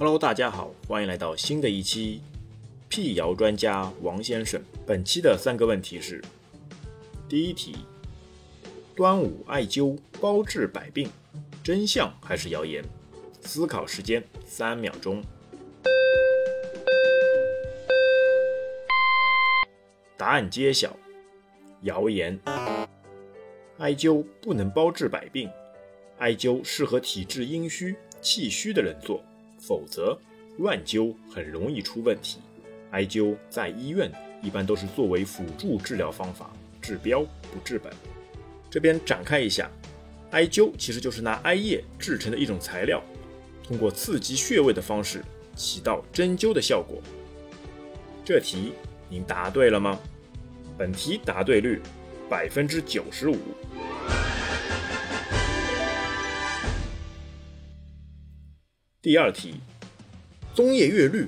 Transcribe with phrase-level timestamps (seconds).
[0.00, 2.22] Hello，大家好，欢迎来到新的一期
[2.88, 4.62] 辟谣专家王先生。
[4.86, 6.22] 本期的三个问题是：
[7.28, 7.74] 第一题，
[8.94, 11.10] 端午艾灸包治百病，
[11.64, 12.84] 真相还是谣言？
[13.40, 15.20] 思考时间三秒钟。
[20.16, 20.96] 答案揭晓，
[21.82, 22.38] 谣言。
[23.78, 25.50] 艾灸不能包治百病，
[26.18, 29.20] 艾灸适合体质阴虚、气虚的人做，
[29.58, 30.18] 否则
[30.58, 32.38] 乱灸很容易出问题。
[32.90, 34.10] 艾灸在医院
[34.42, 36.50] 一般都是作为辅助治疗方法，
[36.80, 37.92] 治标不治本。
[38.70, 39.70] 这边展开一下，
[40.30, 43.02] 艾灸其实就是拿艾叶制成的一种材料，
[43.62, 45.22] 通过刺激穴位的方式，
[45.54, 47.02] 起到针灸的效果。
[48.24, 48.72] 这题
[49.08, 49.98] 您答对了吗？
[50.76, 51.80] 本题答对率
[52.30, 53.36] 百分之九十五。
[59.08, 59.54] 第二题，
[60.54, 61.26] 棕叶越绿，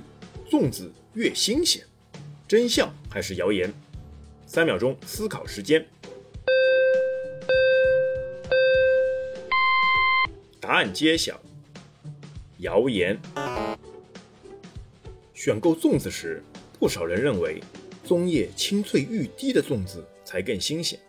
[0.50, 1.82] 粽子越新鲜，
[2.46, 3.72] 真相还是谣言？
[4.44, 5.82] 三秒钟思考时间。
[10.60, 11.40] 答案揭晓，
[12.58, 13.18] 谣言。
[15.32, 16.42] 选购粽子时，
[16.78, 17.62] 不少人认为
[18.04, 21.00] 棕叶青翠欲滴的粽子才更新鲜。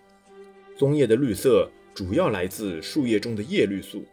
[0.77, 4.05] 棕叶的绿色主要来自树叶中的叶绿素。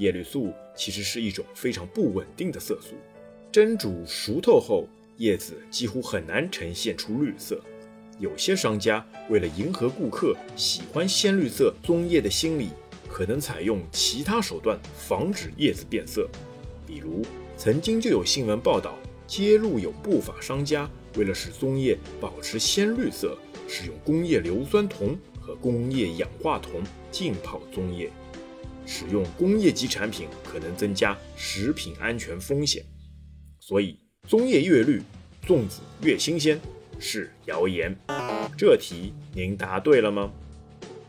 [0.00, 2.94] 叶绿素其实是一种非常不稳定的色素，
[3.52, 7.60] 蒸煮熟透后，叶子几乎很难呈现出绿色。
[8.18, 12.70] 有些商家为了迎合顾客喜欢鲜绿色棕叶的心理，
[13.10, 16.26] 可能采用其他手段防止叶子变色。
[16.86, 17.20] 比如，
[17.58, 23.36] 曾经就有新闻报道揭露，有不法商家为了使棕叶保持鲜绿色，
[23.68, 28.10] 使用工业硫酸铜和工业氧化铜浸泡棕叶。
[28.92, 32.84] 使用工业级产品可能增加食品安全风险，
[33.60, 33.96] 所以
[34.26, 35.00] 棕叶越绿，
[35.46, 36.60] 粽子越新鲜
[36.98, 37.96] 是谣言。
[38.58, 40.32] 这题您答对了吗？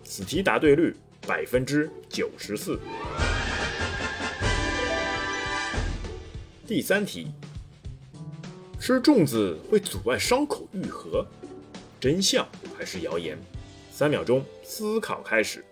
[0.03, 2.80] 此题答对率百分之九十四。
[6.68, 7.31] 第三题，
[8.80, 11.25] 吃粽子会阻碍伤口愈合，
[12.00, 12.47] 真相
[12.78, 13.36] 还是谣言？
[13.91, 15.66] 三秒钟思考开始。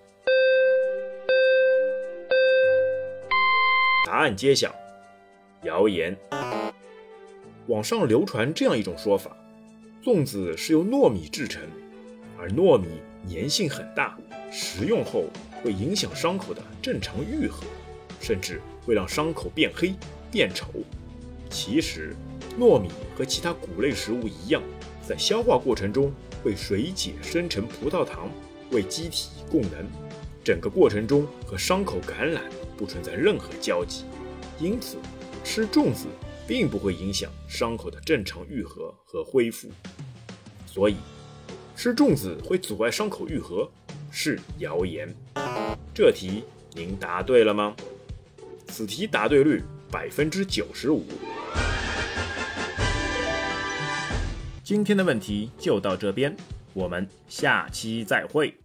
[4.05, 4.73] 答案揭晓，
[5.63, 6.15] 谣言。
[7.67, 9.35] 网上流传这样一种说法：
[10.03, 11.61] 粽子是由糯米制成，
[12.37, 12.87] 而糯米
[13.31, 14.17] 粘性很大，
[14.49, 15.25] 食用后
[15.61, 17.63] 会影响伤口的正常愈合，
[18.19, 19.93] 甚至会让伤口变黑
[20.31, 20.67] 变丑。
[21.49, 22.15] 其实，
[22.57, 24.63] 糯米和其他谷类食物一样，
[25.05, 26.11] 在消化过程中
[26.43, 28.29] 会水解生成葡萄糖，
[28.71, 29.85] 为机体供能，
[30.49, 32.41] 整个过程中和伤口感染。
[32.75, 34.05] 不存在任何交集，
[34.57, 34.97] 因此
[35.43, 36.07] 吃粽子
[36.47, 39.69] 并不会影响伤口的正常愈合和恢复。
[40.65, 40.95] 所以，
[41.75, 43.69] 吃粽子会阻碍伤口愈合
[44.09, 45.13] 是谣言。
[45.93, 46.43] 这题
[46.73, 47.75] 您答对了吗？
[48.69, 49.61] 此题答对率
[49.91, 51.05] 百分之九十五。
[54.63, 56.35] 今天的问题就到这边，
[56.73, 58.55] 我们下期再会。